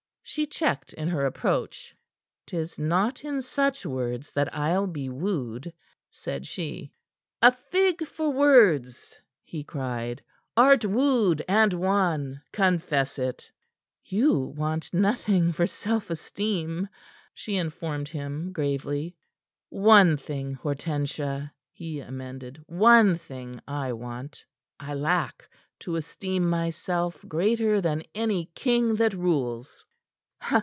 [0.23, 1.93] She checked in her approach.
[2.47, 5.73] "'Tis not in such words that I'll be wooed,"
[6.09, 6.93] said she.
[7.41, 10.21] "A fig for words!" he cried.
[10.55, 12.41] "Art wooed and won.
[12.53, 13.51] Confess it."
[14.05, 16.87] "You want nothing for self esteem,"
[17.33, 19.17] she informed him gravely.
[19.67, 22.63] "One thing, Hortensia," he amended.
[22.67, 24.45] "One thing I want
[24.79, 25.49] I lack
[25.79, 29.83] to esteem myself greater than any king that rules."